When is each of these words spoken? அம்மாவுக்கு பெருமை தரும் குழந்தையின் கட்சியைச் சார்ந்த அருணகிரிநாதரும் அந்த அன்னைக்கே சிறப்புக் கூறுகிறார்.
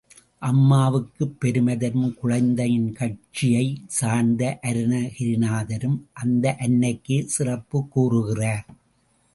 அம்மாவுக்கு 0.39 1.27
பெருமை 1.27 1.77
தரும் 1.77 2.15
குழந்தையின் 2.15 2.93
கட்சியைச் 2.93 3.83
சார்ந்த 3.87 4.59
அருணகிரிநாதரும் 4.61 5.99
அந்த 6.13 6.55
அன்னைக்கே 6.59 7.19
சிறப்புக் 7.25 7.91
கூறுகிறார். 7.91 8.65